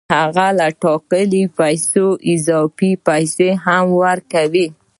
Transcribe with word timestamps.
هغه 0.17 0.47
له 0.59 0.67
ټاکلو 0.83 1.41
پیسو 1.57 2.05
سره 2.15 2.25
اضافي 2.35 2.91
پیسې 3.07 3.49
هم 3.65 3.85
ورکوي 4.03 4.67